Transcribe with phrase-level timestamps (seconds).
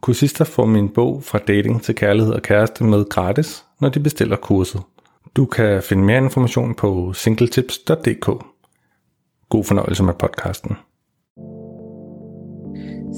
[0.00, 4.36] Kursister får min bog fra dating til kærlighed og kæreste med gratis, når de bestiller
[4.36, 4.80] kurset.
[5.36, 8.26] Du kan finde mere information på singletips.dk.
[9.48, 10.76] God fornøjelse med podcasten.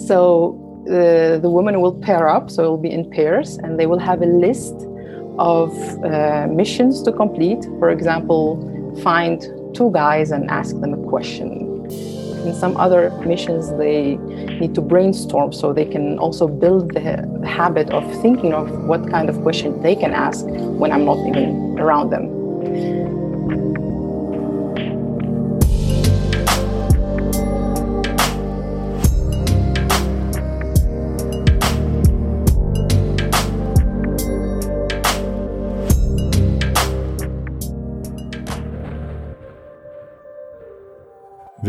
[0.09, 0.19] So
[0.87, 4.01] the, the women will pair up, so it will be in pairs, and they will
[4.01, 4.75] have a list
[5.39, 5.71] of
[6.05, 7.63] uh, missions to complete.
[7.79, 8.45] For example,
[8.97, 9.41] find
[9.75, 11.49] two guys and ask them a question.
[12.47, 14.19] In some other missions, they
[14.61, 19.29] need to brainstorm so they can also build the, habit of thinking of what kind
[19.29, 22.31] of question they can ask when I'm not even around them.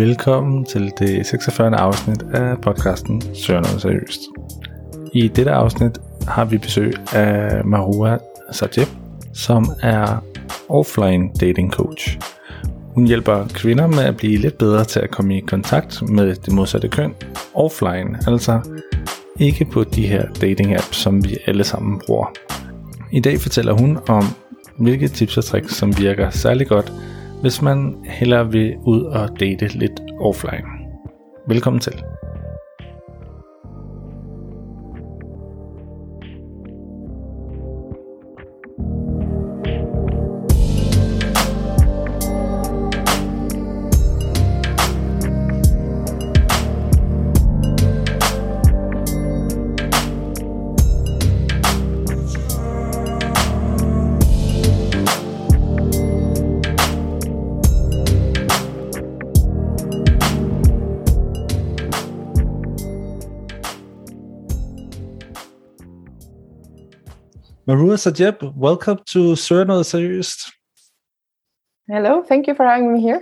[0.04, 1.76] Velkommen til det 46.
[1.76, 4.22] afsnit af podcasten Søger noget seriøst.
[5.14, 8.18] I dette afsnit har vi besøg af Marua
[8.52, 8.88] Sajeb,
[9.34, 10.24] som er
[10.70, 12.18] offline dating coach.
[12.96, 16.54] Hun hjælper kvinder med at blive lidt bedre til at komme i kontakt med det
[16.54, 17.14] modsatte køn
[17.54, 18.60] offline, altså
[19.40, 22.32] ikke på de her dating apps, som vi alle sammen bruger.
[23.12, 24.24] I dag fortæller hun om,
[24.80, 26.94] hvilke tips og tricks, som virker særlig godt,
[27.44, 30.68] hvis man hellere vil ud og date lidt offline.
[31.48, 32.04] Velkommen til.
[67.66, 70.40] Marua Sajeb, welcome to Søger noget seriøst.
[71.88, 73.22] Hello, thank you for having me here.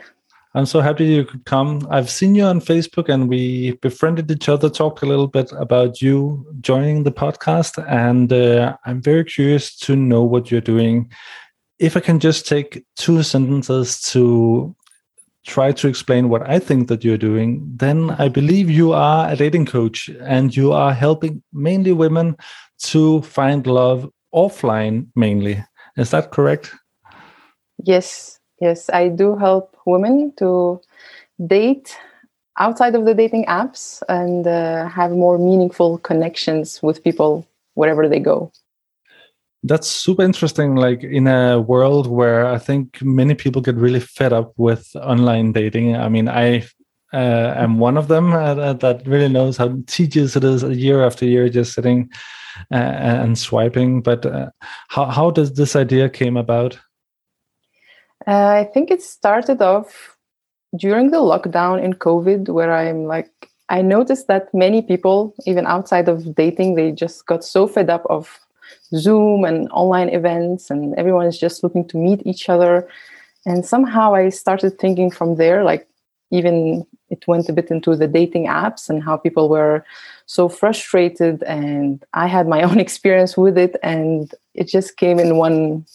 [0.55, 1.87] I'm so happy you could come.
[1.91, 6.01] I've seen you on Facebook and we befriended each other, talked a little bit about
[6.01, 11.11] you joining the podcast, and uh, I'm very curious to know what you're doing.
[11.77, 14.75] If I can just take two sentences to
[15.45, 19.35] try to explain what I think that you're doing, then I believe you are a
[19.35, 22.37] dating coach and you are helping mainly women
[22.89, 25.63] to find love offline mainly.
[25.97, 26.73] Is that correct?
[27.83, 30.81] Yes, yes, I do help women to
[31.47, 31.97] date
[32.59, 38.19] outside of the dating apps and uh, have more meaningful connections with people wherever they
[38.19, 38.51] go.
[39.63, 40.75] That's super interesting.
[40.75, 45.51] Like in a world where I think many people get really fed up with online
[45.51, 45.95] dating.
[45.95, 46.63] I mean, I
[47.13, 51.25] uh, am one of them uh, that really knows how tedious it is year after
[51.25, 52.09] year just sitting
[52.71, 54.01] uh, and swiping.
[54.01, 54.49] But uh,
[54.89, 56.79] how how does this idea came about?
[58.27, 60.17] Uh, I think it started off
[60.77, 63.31] during the lockdown in COVID, where I'm like,
[63.69, 68.05] I noticed that many people, even outside of dating, they just got so fed up
[68.09, 68.39] of
[68.95, 72.87] Zoom and online events, and everyone is just looking to meet each other.
[73.45, 75.87] And somehow I started thinking from there, like,
[76.29, 79.85] even it went a bit into the dating apps and how people were
[80.25, 85.37] so frustrated and i had my own experience with it and it just came in
[85.37, 85.85] one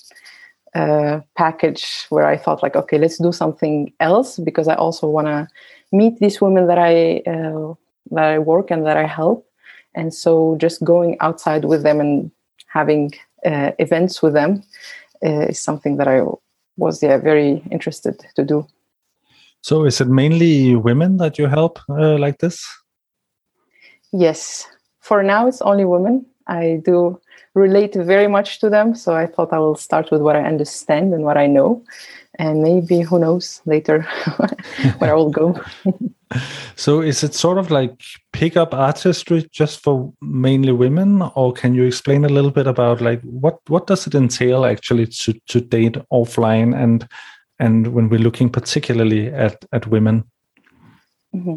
[0.74, 5.26] uh, package where i thought like okay let's do something else because i also want
[5.26, 5.48] to
[5.92, 7.74] meet these women that i uh,
[8.10, 9.46] that i work and that i help.
[9.94, 12.30] And so just going outside with them and
[12.66, 13.12] having
[13.46, 14.62] uh, events with them
[15.24, 16.22] uh, is something that i
[16.76, 18.66] was yeah very interested to do
[19.66, 22.64] so is it mainly women that you help uh, like this?
[24.12, 24.64] Yes.
[25.00, 26.24] For now, it's only women.
[26.46, 27.20] I do
[27.54, 28.94] relate very much to them.
[28.94, 31.82] So I thought I will start with what I understand and what I know.
[32.38, 34.02] And maybe, who knows, later
[34.98, 35.60] where I will go.
[36.76, 38.00] so is it sort of like
[38.32, 43.20] pickup artistry just for mainly women or can you explain a little bit about like
[43.22, 47.08] what what does it entail actually to to date offline and
[47.58, 50.24] and when we're looking particularly at at women
[51.34, 51.56] mm-hmm.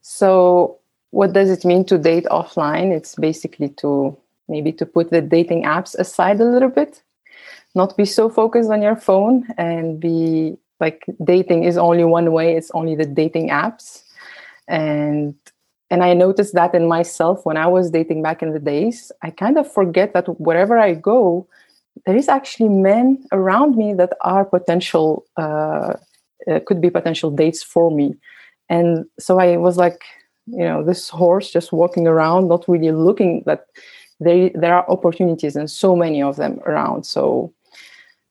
[0.00, 0.78] so
[1.10, 4.16] what does it mean to date offline it's basically to
[4.48, 7.02] maybe to put the dating apps aside a little bit,
[7.74, 12.56] not be so focused on your phone and be like dating is only one way,
[12.56, 14.02] it's only the dating apps.
[14.68, 15.34] And
[15.90, 19.30] and I noticed that in myself when I was dating back in the days, I
[19.30, 21.46] kind of forget that wherever I go,
[22.06, 25.94] there is actually men around me that are potential uh,
[26.50, 28.14] uh, could be potential dates for me.
[28.68, 30.02] And so i was like
[30.46, 33.66] you know this horse just walking around not really looking that
[34.18, 37.04] there there are opportunities and so many of them around.
[37.04, 37.52] So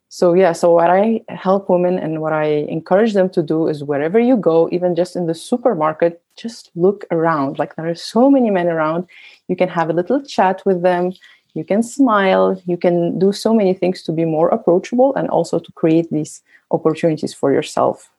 [0.09, 2.47] so yeah so what i help women and what i
[2.77, 7.05] encourage them to do is wherever you go even just in the supermarket just look
[7.11, 7.59] around.
[7.59, 9.07] Like there are so many men around.
[9.47, 11.13] You can have a little chat with them
[11.53, 15.59] you can smile you can do so many things to be more approachable and also
[15.59, 18.09] to create these opportunities for yourself.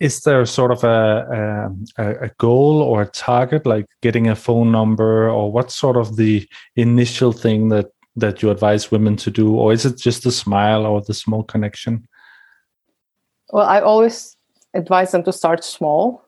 [0.00, 4.72] Is there sort of a, a, a goal or a target like getting a phone
[4.72, 9.54] number or what sort of the initial thing that that you advise women to do?
[9.56, 12.06] Or is it just the smile or the small connection?
[13.50, 14.36] Well i always
[14.74, 16.24] advise them to start small.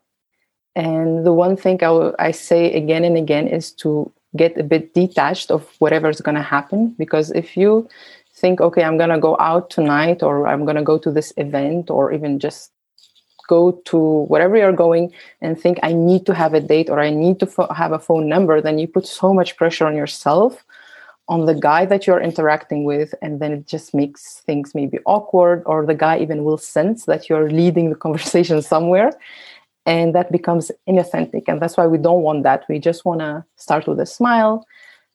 [0.77, 4.95] And the one thing I, I say again and again is to get a bit
[4.95, 7.89] detached of whatever's going to happen because if you
[8.35, 11.33] think okay i'm going to go out tonight or i'm going to go to this
[11.37, 12.73] event or even just
[13.49, 17.11] go to wherever you're going and think i need to have a date or i
[17.11, 20.65] need to fo- have a phone number then you put so much pressure on yourself
[21.29, 25.63] on the guy that you're interacting with and then it just makes things maybe awkward
[25.65, 29.13] or the guy even will sense that you're leading the conversation somewhere
[29.87, 31.45] and that becomes inauthentic.
[31.49, 32.65] And that's why we don't want that.
[32.69, 34.67] We just want to start with a smile.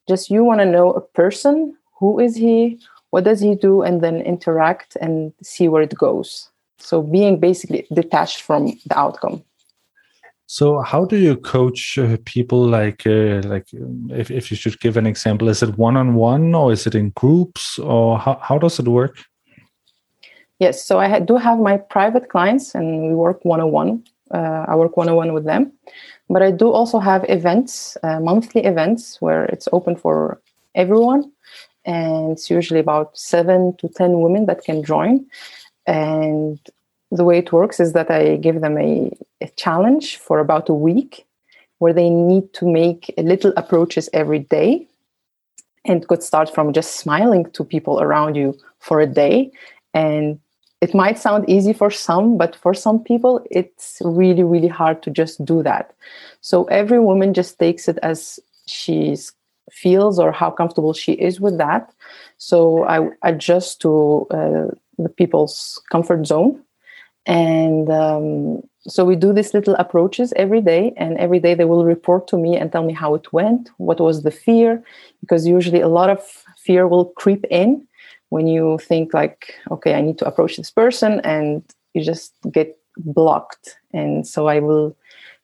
[0.08, 2.80] Just you want to know a person who is he
[3.12, 6.50] what does he do and then interact and see where it goes.
[6.78, 9.44] So being basically detached from the outcome.
[10.46, 13.68] So how do you coach uh, people like uh, like
[14.10, 17.78] if, if you should give an example is it one-on-one or is it in groups
[17.80, 19.18] or how, how does it work?
[20.58, 24.98] Yes so i do have my private clients and we work one-on-one uh, I work
[24.98, 25.72] one on one with them.
[26.30, 30.40] But I do also have events, uh, monthly events, where it's open for
[30.76, 31.32] everyone.
[31.86, 35.26] And it's usually about seven to 10 women that can join.
[35.88, 36.60] And
[37.12, 39.12] the way it works is that I give them a,
[39.42, 41.26] a challenge for about a week
[41.80, 44.86] where they need to make little approaches every day.
[45.86, 49.52] And could start from just smiling to people around you for a day
[49.94, 50.40] and
[50.82, 55.12] it might sound easy for some, but for some people, it's really, really hard to
[55.12, 55.94] just do that.
[56.42, 59.18] So every woman just takes it as she
[59.72, 61.94] feels or how comfortable she is with that.
[62.38, 64.68] So I adjust to uh,
[64.98, 66.64] the people's comfort zone.
[67.26, 71.84] And um, so we do these little approaches every day, and every day they will
[71.84, 74.82] report to me and tell me how it went, what was the fear,
[75.20, 76.24] because usually a lot of
[76.58, 77.86] fear will creep in
[78.30, 82.78] when you think like okay i need to approach this person and you just get
[82.98, 83.78] blocked.
[83.94, 84.96] And so i will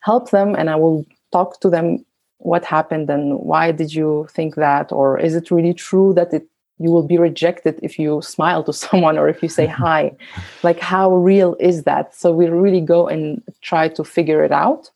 [0.02, 2.06] help them and i will talk to them
[2.38, 4.92] what happened and why did you think that?
[4.92, 6.48] Or is it really true that it
[6.78, 10.12] you will be rejected if you smile to someone or if you say hi?
[10.64, 12.14] Like how real is that?
[12.16, 14.92] So we really go and try to figure it out.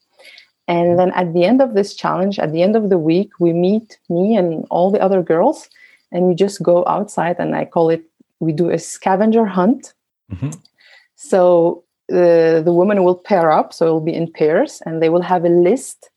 [0.68, 3.52] And then at the end of this challenge at the end of the week we
[3.54, 5.70] meet me and all the other girls
[6.12, 8.04] and we just go outside and i call it
[8.40, 9.94] we do a scavenger hunt.
[10.32, 10.52] Mm-hmm.
[11.16, 15.10] so uh, the women will pair up so it will be in pairs and they
[15.10, 16.10] will have a list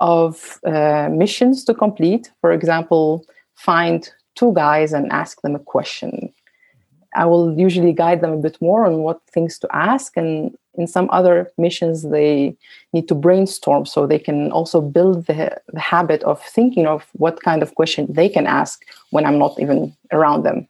[0.00, 2.30] of uh, missions to complete.
[2.40, 3.24] For example
[3.54, 6.32] find two guys and ask them a question.
[7.16, 10.86] I will usually guide them a bit more on what things to ask and in
[10.86, 12.56] some other missions they
[12.92, 17.42] need to brainstorm so they can also build the, the, habit of thinking of what
[17.42, 20.68] kind of question they can ask when i'm not even around them.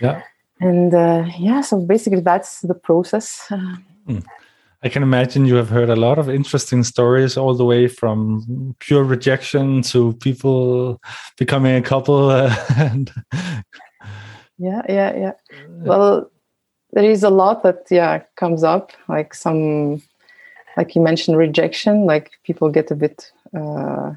[0.00, 0.22] Yeah.
[0.60, 3.46] And uh, yeah so basically that's the process.
[4.08, 4.24] Mm.
[4.82, 8.74] i can imagine you have heard a lot of interesting stories all the way from
[8.78, 10.98] pure rejection to people
[11.36, 13.12] becoming a couple uh, and
[14.58, 15.32] yeah yeah yeah.
[15.68, 16.30] Well
[16.92, 20.02] there is a lot that yeah comes up like some
[20.76, 24.12] like you mentioned rejection like people get a bit uh,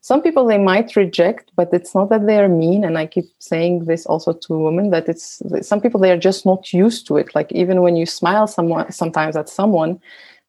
[0.00, 3.26] some people they might reject but it's not that they are mean and i keep
[3.38, 7.16] saying this also to women that it's some people they are just not used to
[7.16, 7.34] it.
[7.34, 10.00] Like even when you smile someone sometimes at someone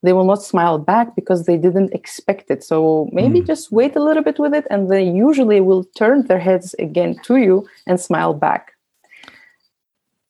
[0.02, 2.64] they will not smile back because they didn't expect it.
[2.64, 3.46] So maybe mm.
[3.46, 7.20] just wait a little bit with it and they usually will turn their heads again
[7.24, 8.74] to you and smile back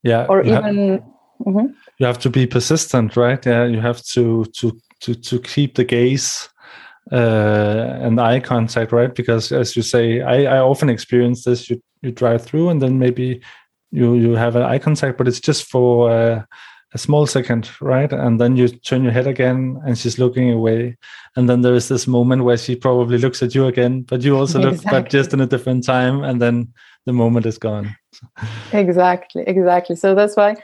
[0.04, 1.04] yeah or even
[1.46, 1.68] mm-hmm.
[1.98, 5.84] you have to be persistent right yeah you have to to to to keep the
[5.84, 6.50] gaze
[7.12, 9.14] uh, and eye contact, right?
[9.14, 11.70] Because as you say, I, I often experience this.
[11.70, 13.42] You you drive through, and then maybe
[13.92, 16.44] you you have an eye contact, but it's just for uh,
[16.94, 18.12] a small second, right?
[18.12, 20.98] And then you turn your head again, and she's looking away,
[21.36, 24.38] and then there is this moment where she probably looks at you again, but you
[24.38, 26.74] also look, but just in a different time, and then
[27.10, 27.96] the moment is gone.
[28.72, 29.96] exactly, exactly.
[29.96, 30.56] So that's why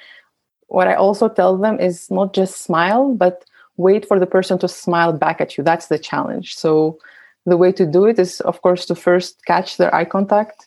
[0.68, 3.46] what I also tell them is not just smile, but
[3.78, 5.64] wait for the person to smile back at you.
[5.64, 6.56] That's the challenge.
[6.56, 7.00] So
[7.48, 10.66] the way to do it is, of course, to first catch their eye contact,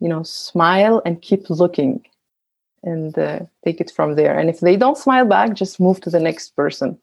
[0.00, 2.04] you know, smile and keep looking
[2.82, 4.36] and uh, take it from there.
[4.36, 6.98] And if they don't smile back, just move to the next person.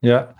[0.00, 0.32] Yeah.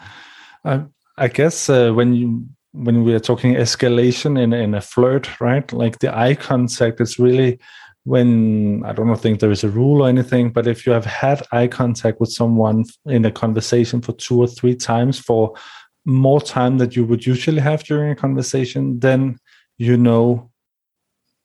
[0.64, 5.40] Um, I guess uh, when you when we are talking escalation in in a flirt,
[5.40, 5.72] right?
[5.72, 7.58] Like the eye contact is really
[8.04, 11.46] when I don't think there is a rule or anything, but if you have had
[11.52, 15.54] eye contact with someone in a conversation for two or three times for
[16.06, 19.38] more time that you would usually have during a conversation, then
[19.76, 20.50] you know,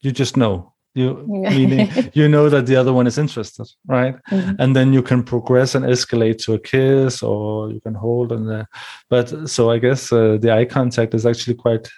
[0.01, 0.74] you just know.
[0.95, 4.15] You meaning you know that the other one is interested, right?
[4.31, 4.55] Mm-hmm.
[4.59, 8.51] And then you can progress and escalate to a kiss, or you can hold and.
[8.51, 8.65] Uh,
[9.09, 11.89] but so I guess uh, the eye contact is actually quite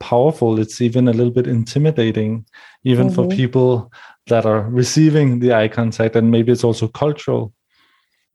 [0.00, 0.58] powerful.
[0.58, 2.46] It's even a little bit intimidating,
[2.84, 3.14] even mm-hmm.
[3.14, 3.92] for people
[4.26, 7.52] that are receiving the eye contact, and maybe it's also cultural.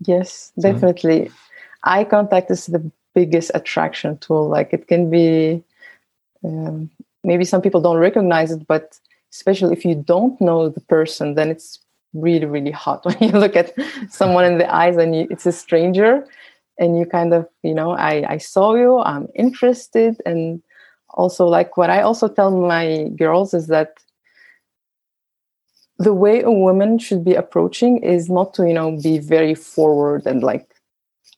[0.05, 1.27] Yes, definitely.
[1.27, 1.33] So.
[1.83, 4.47] Eye contact is the biggest attraction tool.
[4.47, 5.63] Like it can be,
[6.43, 6.89] um,
[7.23, 8.99] maybe some people don't recognize it, but
[9.31, 11.79] especially if you don't know the person, then it's
[12.13, 13.73] really, really hot when you look at
[14.09, 16.25] someone in the eyes and you, it's a stranger
[16.77, 20.61] and you kind of, you know, I, I saw you, I'm interested, and
[21.13, 23.97] also like what i also tell my girls is that
[25.97, 30.25] the way a woman should be approaching is not to you know be very forward
[30.25, 30.73] and like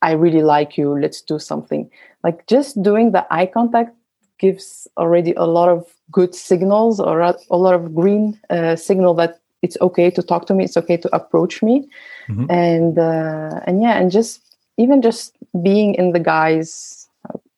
[0.02, 1.90] i really like you let's do something.
[2.22, 3.94] Like just doing the eye contact
[4.38, 9.40] gives already a lot of good signals or a, lot of green uh, signal that
[9.62, 11.88] it's okay to talk to me it's okay to approach me
[12.28, 12.50] mm-hmm.
[12.50, 17.08] and uh, and yeah and just even just being in the guy's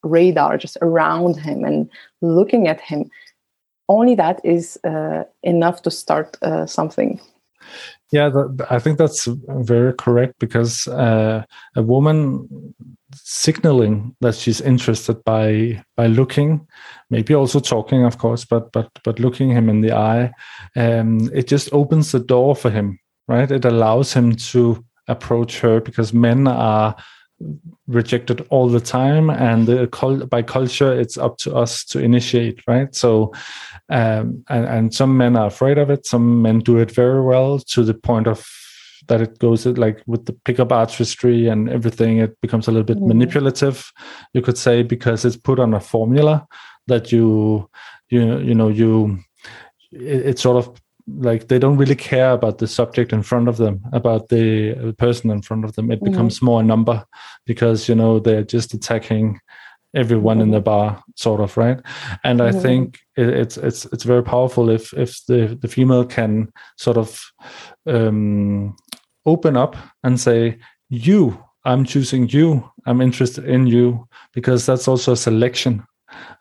[0.03, 1.91] radar just around him and
[2.21, 3.11] looking at him
[3.89, 7.21] only that is uh, enough to start uh, something
[8.13, 8.31] yeah
[8.71, 11.43] i think that's very correct because uh,
[11.75, 12.47] a woman
[13.15, 16.67] signaling that she's interested by by looking
[17.11, 20.31] maybe also talking of course but but but looking him in the eye
[20.77, 22.99] um, it just opens the door for him
[23.29, 23.51] right?
[23.51, 26.95] It allows him to approach her because men are
[27.89, 32.95] rejected all the time and the, by culture it's up to us to initiate right
[32.95, 33.33] so
[33.91, 37.59] um, and, and some men are afraid of it some men do it very well
[37.61, 38.45] to the point of
[39.09, 42.99] that it goes like with the pickup artistry and everything it becomes a little bit
[42.99, 43.07] mm.
[43.07, 43.93] manipulative
[44.33, 46.47] you could say because it's put on a formula
[46.89, 47.69] that you
[48.09, 49.19] you you know you
[49.93, 53.57] it, it sort of like they don't really care about the subject in front of
[53.57, 56.11] them about the person in front of them it mm-hmm.
[56.11, 57.05] becomes more a number
[57.45, 59.39] because you know they're just attacking
[59.95, 60.45] everyone mm-hmm.
[60.45, 61.81] in the bar sort of right
[62.25, 62.57] and mm-hmm.
[62.57, 66.97] i think it, it's it's it's very powerful if if the the female can sort
[66.97, 67.23] of
[67.87, 68.77] um
[69.27, 70.59] open up and say
[70.89, 75.85] you i'm choosing you i'm interested in you because that's also a selection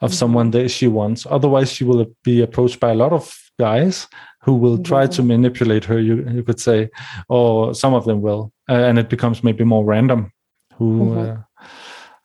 [0.01, 0.15] of mm-hmm.
[0.15, 4.07] someone that she wants otherwise she will be approached by a lot of guys
[4.45, 6.87] who will try to manipulate her you, you could say
[7.29, 8.53] or some of them will.
[8.69, 10.31] Uh, and it becomes maybe more random
[10.77, 11.41] who mm-hmm.
[11.41, 11.67] uh,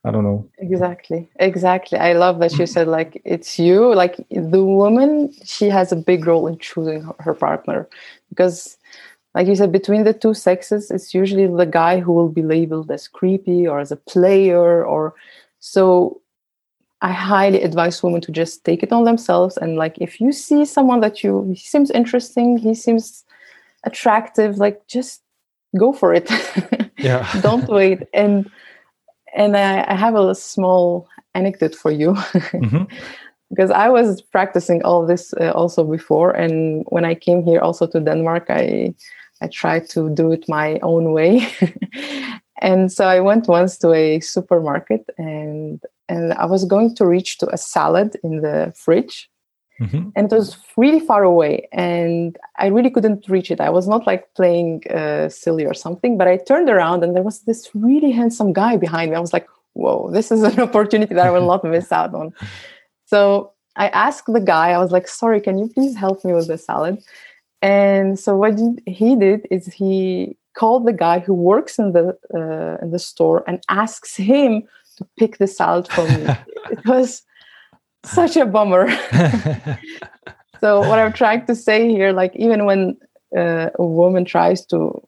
[0.04, 0.48] i don't know.
[0.58, 1.30] Exactly.
[1.36, 1.98] Exactly.
[1.98, 3.94] I love that you said like it's you.
[3.94, 7.88] Like the woman she has a big role in choosing her partner
[8.28, 8.76] because
[9.34, 12.90] like you said between the two sexes it's usually the guy who will be labeled
[12.90, 15.14] as creepy or as a player or
[15.60, 16.20] so
[17.02, 20.64] I highly advise women to just take it on themselves and like if you see
[20.64, 23.24] someone that you he seems interesting, he seems
[23.84, 25.22] attractive, like just
[25.78, 26.30] go for it.
[27.00, 27.26] Yeah.
[27.40, 28.02] Don't wait.
[28.12, 28.50] And
[29.34, 32.14] and I, I, have a small anecdote for you.
[32.52, 32.84] Mm-hmm.
[33.48, 37.86] because I was practicing all this uh, also before, and when I came here also
[37.86, 38.94] to Denmark, I
[39.42, 41.48] I tried to do it my own way.
[42.62, 47.38] and so I went once to a supermarket and and I was going to reach
[47.38, 49.30] to a salad in the fridge.
[49.80, 50.10] Mm-hmm.
[50.14, 53.62] And it was really far away, and I really couldn't reach it.
[53.62, 57.22] I was not like playing uh, silly or something, but I turned around and there
[57.22, 59.16] was this really handsome guy behind me.
[59.16, 62.34] I was like, "Whoa, this is an opportunity that I will not miss out on."
[63.06, 64.72] So I asked the guy.
[64.72, 66.98] I was like, "Sorry, can you please help me with the salad?"
[67.62, 72.76] And so what he did is he called the guy who works in the uh,
[72.82, 74.68] in the store and asks him
[75.00, 76.26] to pick this out for me.
[76.70, 77.22] it was
[78.04, 78.88] such a bummer.
[80.60, 82.96] so what I'm trying to say here, like even when
[83.36, 85.00] uh, a woman tries to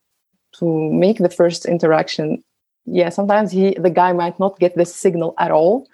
[0.58, 2.42] to make the first interaction,
[2.86, 5.86] yeah, sometimes he the guy might not get the signal at all.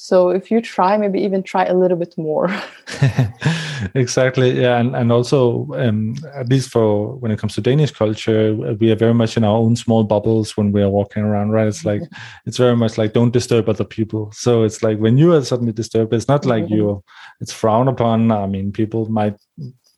[0.00, 2.48] So if you try, maybe even try a little bit more.
[3.96, 8.54] exactly, yeah, and and also um, at least for when it comes to Danish culture,
[8.54, 11.50] we are very much in our own small bubbles when we are walking around.
[11.50, 11.66] Right?
[11.66, 12.22] It's like mm-hmm.
[12.46, 14.30] it's very much like don't disturb other people.
[14.30, 16.74] So it's like when you are suddenly disturbed, it's not like mm-hmm.
[16.74, 17.04] you
[17.40, 18.30] it's frowned upon.
[18.30, 19.34] I mean, people might,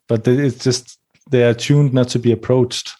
[0.07, 0.97] but it's just
[1.29, 2.93] they are tuned not to be approached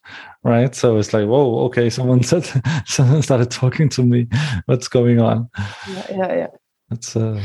[0.43, 2.43] right so it's like whoa okay someone said
[2.85, 4.27] someone started talking to me
[4.65, 5.49] what's going on
[5.87, 6.47] yeah yeah, yeah.
[6.91, 7.41] That's uh,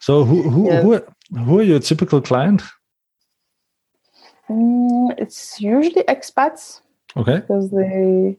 [0.00, 0.24] so.
[0.24, 0.82] Who who, yes.
[0.82, 1.00] who
[1.38, 2.62] who are your typical client?
[4.50, 6.80] Mm, it's usually expats.
[7.16, 7.36] Okay.
[7.36, 8.36] Because they,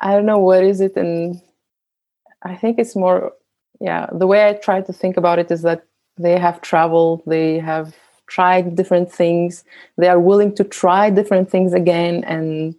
[0.00, 1.40] I don't know what is it, and
[2.42, 3.32] I think it's more.
[3.80, 5.84] Yeah, the way I try to think about it is that
[6.16, 7.94] they have traveled, they have
[8.26, 9.64] tried different things,
[9.98, 12.74] they are willing to try different things again, and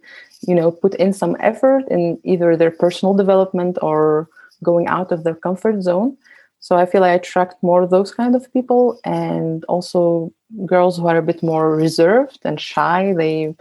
[0.46, 4.28] you know, put in some effort in either their personal development or
[4.62, 6.16] going out of their comfort zone
[6.60, 10.32] so i feel i attract more of those kind of people and also
[10.64, 13.54] girls who are a bit more reserved and shy they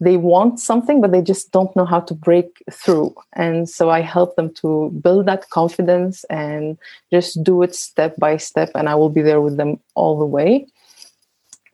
[0.00, 3.14] they want something but they just don't know how to break through.
[3.34, 6.78] And so i help them to build that confidence and
[7.10, 10.26] just do it step by step and i will be there with them all the
[10.26, 10.66] way.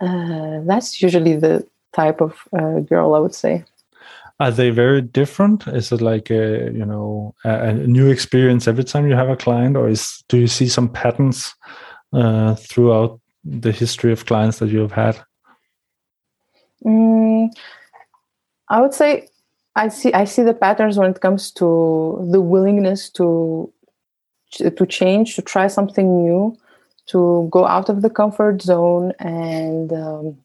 [0.01, 3.65] Uh, that's usually the type of uh, girl i would say
[4.43, 5.67] are they very different?
[5.69, 9.37] Is it like a you know a, a new experience every time you have a
[9.37, 11.55] client or is do you see some patterns
[12.13, 15.25] uh, throughout the history of clients that you have had?
[16.85, 17.51] Mm,
[18.69, 19.29] i would say
[19.77, 21.67] i see i see the patterns when it comes to
[22.33, 23.73] the willingness to
[24.51, 26.57] to change to try something new
[27.07, 30.37] to go out of the comfort zone and um,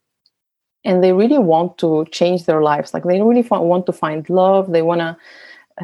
[0.88, 2.94] and they really want to change their lives.
[2.94, 4.72] Like they really want to find love.
[4.72, 5.17] They want to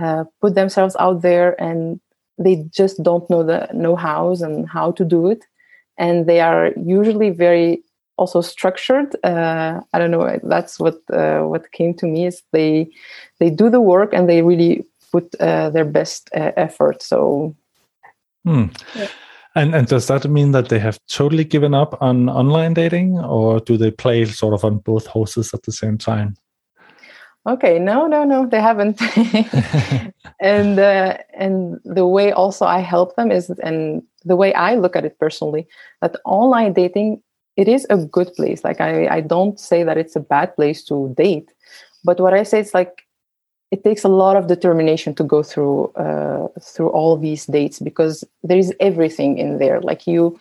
[0.01, 1.99] uh, put themselves out there and
[2.37, 5.45] they just don't know the know-hows and how to do it.
[5.97, 7.83] And they are usually very
[8.15, 9.15] also structured.
[9.23, 12.87] Uh, i don't know that's what uh, what came to me is they
[13.39, 17.03] they do the work and they really put uh, their best uh, effort.
[17.03, 17.55] So
[18.45, 18.65] hmm.
[18.95, 19.09] yeah.
[19.55, 23.59] And and does that mean that they have totally given up on online dating, or
[23.59, 26.35] do they play sort of on both horses at the same time?
[27.45, 28.99] Okay, no, no, no, they haven't.
[30.39, 34.95] and uh, and the way also I help them is, and the way I look
[34.95, 35.67] at it personally,
[36.01, 37.21] that online dating
[37.55, 38.63] it is a good place.
[38.63, 41.51] Like I I don't say that it's a bad place to date,
[42.03, 43.02] but what I say is like
[43.73, 48.23] it takes a lot of determination to go through uh, through all these dates because
[48.43, 49.81] there is everything in there.
[49.81, 50.39] Like you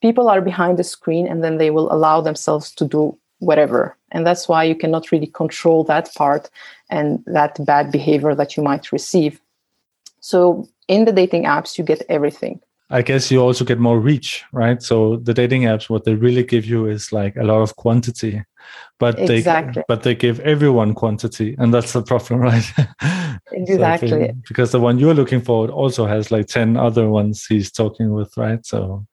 [0.00, 3.96] people are behind the screen and then they will allow themselves to do whatever.
[4.12, 6.50] And that's why you cannot really control that part
[6.88, 9.40] and that bad behavior that you might receive.
[10.20, 12.60] So in the dating apps you get everything
[12.90, 14.82] I guess you also get more reach, right?
[14.82, 18.42] So the dating apps, what they really give you is like a lot of quantity,
[18.98, 19.72] but exactly.
[19.72, 22.72] they but they give everyone quantity, and that's the problem, right?
[23.52, 24.08] exactly.
[24.08, 28.14] so because the one you're looking for also has like ten other ones he's talking
[28.14, 28.64] with, right?
[28.64, 29.06] So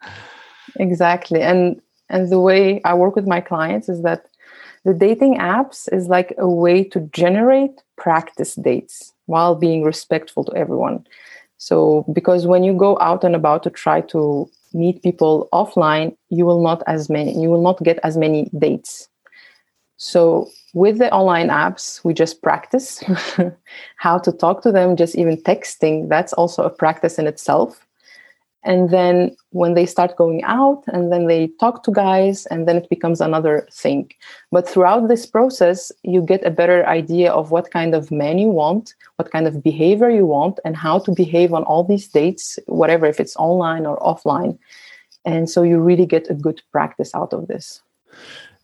[0.77, 4.25] exactly, and and the way I work with my clients is that
[4.85, 10.55] the dating apps is like a way to generate practice dates while being respectful to
[10.55, 11.05] everyone
[11.65, 16.45] so, because when you go out and about to try to meet people offline, you
[16.45, 19.09] will not as many, you will not get as many dates.
[19.97, 23.03] So, with the online apps, we just practice
[23.97, 27.84] how to talk to them, just even texting, that's also a practice in itself
[28.65, 32.75] and then when they start going out and then they talk to guys and then
[32.75, 34.11] it becomes another thing.
[34.51, 38.49] But throughout this process you get a better idea of what kind of man you
[38.49, 42.59] want what kind of behavior you want and how to behave on all these dates
[42.65, 44.57] whatever if it's online or offline.
[45.23, 47.81] And so you really get a good practice out of this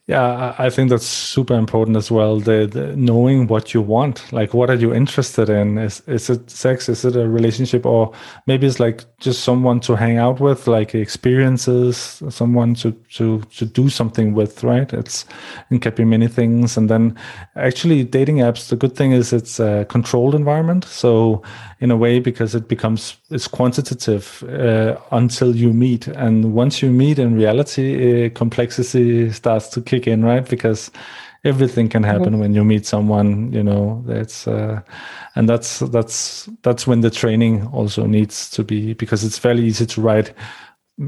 [0.07, 2.39] yeah, I think that's super important as well.
[2.39, 5.77] The, the, knowing what you want, like what are you interested in?
[5.77, 6.89] Is is it sex?
[6.89, 8.11] Is it a relationship, or
[8.47, 13.65] maybe it's like just someone to hang out with, like experiences, someone to to to
[13.65, 14.91] do something with, right?
[14.91, 15.25] It's
[15.69, 16.77] it can be many things.
[16.77, 17.15] And then
[17.55, 18.69] actually, dating apps.
[18.69, 20.83] The good thing is it's a controlled environment.
[20.85, 21.43] So
[21.79, 26.91] in a way, because it becomes it's quantitative uh, until you meet, and once you
[26.91, 30.49] meet in reality, uh, complexity starts to kick in, right?
[30.49, 30.91] Because
[31.43, 32.39] everything can happen mm-hmm.
[32.39, 34.79] when you meet someone you know that's uh,
[35.35, 39.85] and that's that's that's when the training also needs to be because it's fairly easy
[39.85, 40.33] to write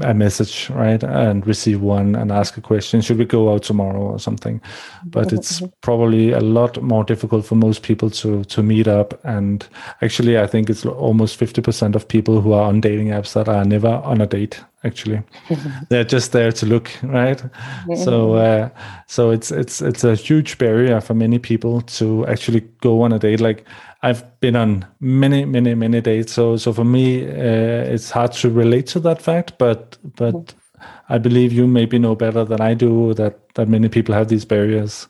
[0.02, 3.00] a message, right, and receive one and ask a question.
[3.00, 4.60] Should we go out tomorrow or something?
[5.04, 9.20] But it's probably a lot more difficult for most people to to meet up.
[9.24, 9.66] And
[10.02, 13.48] actually, I think it's almost fifty percent of people who are on dating apps that
[13.48, 14.60] are never on a date.
[14.84, 15.22] Actually,
[15.88, 17.42] they're just there to look, right?
[17.96, 18.68] So, uh,
[19.06, 23.18] so it's it's it's a huge barrier for many people to actually go on a
[23.18, 23.40] date.
[23.40, 23.64] Like
[24.04, 26.34] I've been on many, many, many dates.
[26.34, 29.56] So, so for me, uh, it's hard to relate to that fact.
[29.56, 30.84] But, but mm-hmm.
[31.08, 34.44] I believe you maybe know better than I do that that many people have these
[34.44, 35.08] barriers.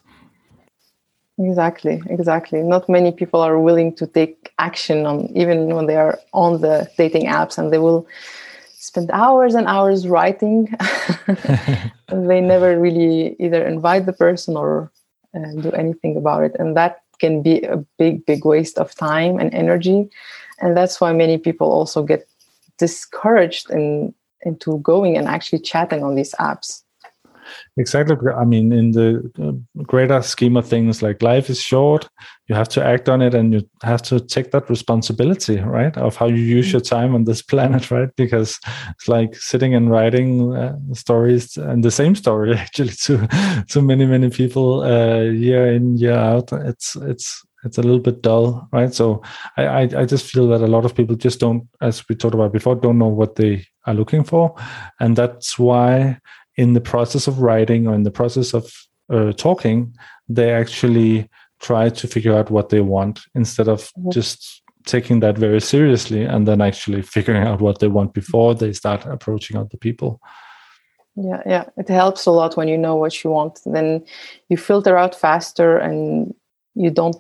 [1.39, 2.63] Exactly, exactly.
[2.63, 6.89] Not many people are willing to take action on even when they are on the
[6.97, 8.07] dating apps, and they will
[8.85, 10.69] spend hours and hours writing.
[12.09, 14.93] they never really either invite the person or
[15.35, 19.39] uh, do anything about it, and that can be a big, big waste of time
[19.39, 20.11] and energy.
[20.61, 22.29] And that's why many people also get
[22.79, 26.84] discouraged in, into going and actually chatting on these apps.
[27.77, 28.17] Exactly.
[28.31, 32.09] I mean, in the greater scheme of things, like life is short,
[32.47, 35.97] you have to act on it and you have to take that responsibility, right?
[35.97, 38.11] Of how you use your time on this planet, right?
[38.17, 38.61] Because
[38.91, 44.07] it's like sitting and writing uh, stories and the same story actually to to many
[44.07, 46.53] many people uh, year in year out.
[46.53, 48.93] It's it's it's a little bit dull, right?
[48.95, 49.23] So
[49.57, 52.35] I, I, I just feel that a lot of people just don't, as we talked
[52.35, 54.55] about before, don't know what they are looking for,
[55.01, 56.19] and that's why
[56.57, 58.71] in the process of writing or in the process of
[59.11, 59.95] uh, talking,
[60.29, 61.29] they actually
[61.61, 64.11] try to figure out what they want instead of mm-hmm.
[64.11, 68.73] just taking that very seriously and then actually figuring out what they want before they
[68.73, 70.21] start approaching other people.
[71.17, 73.61] Yeah, yeah, it helps a lot when you know what you want.
[73.65, 74.05] Then
[74.49, 76.35] you filter out faster and
[76.75, 77.17] you don't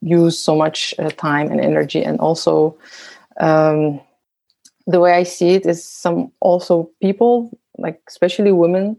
[0.00, 2.04] use so much uh, time and energy.
[2.04, 2.78] And also,
[3.40, 4.00] um,
[4.86, 8.96] the way I see it is some also people like especially women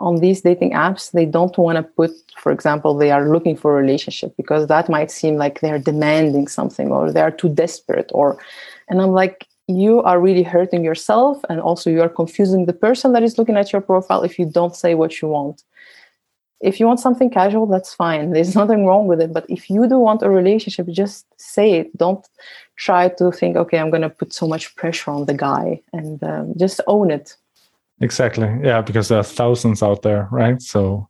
[0.00, 3.72] on these dating apps they don't want to put for example they are looking for
[3.72, 8.10] a relationship because that might seem like they're demanding something or they are too desperate
[8.14, 8.38] or
[8.88, 13.12] and i'm like you are really hurting yourself and also you are confusing the person
[13.12, 15.62] that is looking at your profile if you don't say what you want.
[16.60, 18.30] If you want something casual that's fine.
[18.32, 21.96] There's nothing wrong with it but if you do want a relationship just say it.
[21.96, 22.26] Don't
[22.76, 26.22] try to think okay i'm going to put so much pressure on the guy and
[26.22, 27.36] um, just own it
[28.00, 28.48] Exactly.
[28.62, 30.62] Yeah, because there are thousands out there, right?
[30.62, 31.08] So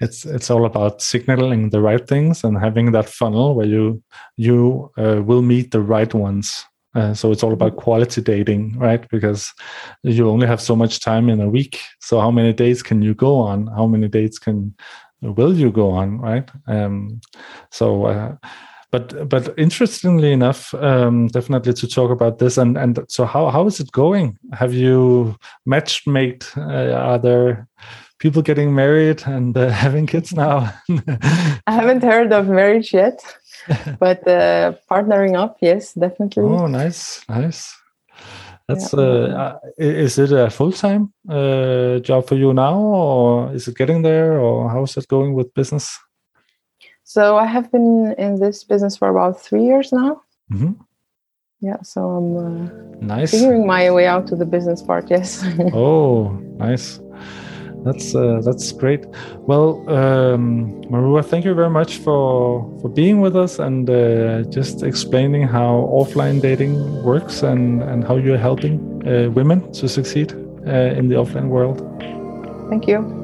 [0.00, 4.02] it's it's all about signaling the right things and having that funnel where you
[4.36, 6.64] you uh, will meet the right ones.
[6.94, 9.06] Uh, so it's all about quality dating, right?
[9.10, 9.52] Because
[10.02, 11.78] you only have so much time in a week.
[12.00, 13.66] So how many dates can you go on?
[13.68, 14.74] How many dates can
[15.20, 16.50] will you go on, right?
[16.66, 17.20] Um,
[17.70, 18.06] so.
[18.06, 18.36] Uh,
[18.90, 23.66] but but interestingly enough, um, definitely to talk about this and and so how how
[23.66, 24.38] is it going?
[24.52, 26.44] Have you match made?
[26.56, 27.68] Uh, are there
[28.18, 30.72] people getting married and uh, having kids now?
[31.66, 33.22] I haven't heard of marriage yet,
[34.00, 36.44] but uh, partnering up, yes, definitely.
[36.44, 37.76] Oh, nice, nice.
[38.68, 39.00] That's yeah.
[39.00, 44.02] uh, is it a full time uh, job for you now, or is it getting
[44.02, 45.98] there, or how's it going with business?
[47.10, 50.22] So I have been in this business for about three years now.
[50.52, 50.74] Mm-hmm.
[51.60, 52.70] Yeah, so I'm uh,
[53.00, 55.10] nice figuring my way out to the business part.
[55.10, 55.44] Yes.
[55.74, 56.28] oh,
[56.66, 57.00] nice.
[57.84, 59.06] That's uh, that's great.
[59.48, 64.84] Well, um, Marua, thank you very much for for being with us and uh, just
[64.84, 70.32] explaining how offline dating works and and how you're helping uh, women to succeed
[70.64, 71.78] uh, in the offline world.
[72.70, 73.19] Thank you.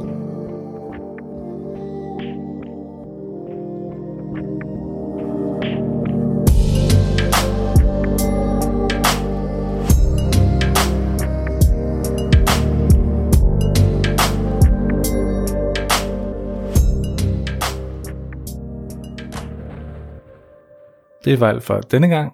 [21.27, 22.33] Det var alt for denne gang.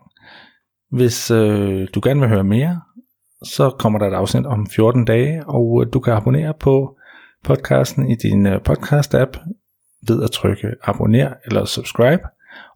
[0.91, 2.81] Hvis øh, du gerne vil høre mere,
[3.45, 6.99] så kommer der et afsnit om 14 dage, og øh, du kan abonnere på
[7.45, 9.39] podcasten i din øh, podcast-app
[10.09, 12.23] ved at trykke abonner eller subscribe.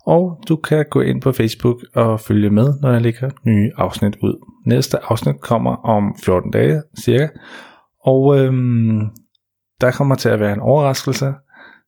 [0.07, 4.17] Og du kan gå ind på Facebook og følge med, når jeg lægger nye afsnit
[4.23, 4.35] ud.
[4.67, 7.29] Næste afsnit kommer om 14 dage cirka,
[8.05, 9.01] og øhm,
[9.81, 11.35] der kommer til at være en overraskelse,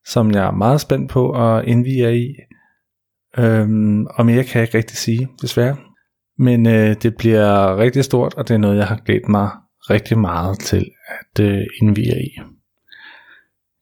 [0.06, 2.34] som jeg er meget spændt på at indvige jer i.
[3.38, 5.76] Øhm, og mere kan jeg ikke rigtig sige, desværre.
[6.38, 9.50] Men øh, det bliver rigtig stort, og det er noget, jeg har glædet mig
[9.90, 12.40] rigtig meget til at øh, indvige i.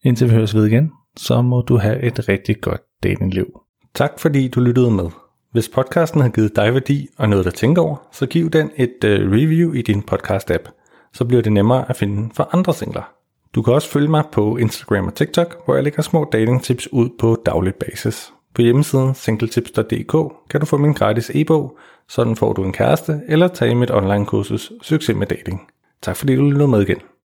[0.05, 3.47] Indtil vi høres ved igen, så må du have et rigtig godt datingliv.
[3.95, 5.11] Tak fordi du lyttede med.
[5.53, 9.05] Hvis podcasten har givet dig værdi og noget at tænke over, så giv den et
[9.05, 10.71] øh, review i din podcast-app.
[11.13, 13.13] så bliver det nemmere at finde for andre singler.
[13.55, 17.09] Du kan også følge mig på Instagram og TikTok, hvor jeg lægger små datingtips ud
[17.19, 18.33] på daglig basis.
[18.57, 20.13] På hjemmesiden singletips.dk
[20.51, 24.27] kan du få min gratis e-bog, sådan får du en kæreste, eller tage mit online
[24.27, 25.69] kursus Succes med dating.
[26.03, 26.99] Tak fordi du lyttede med igen.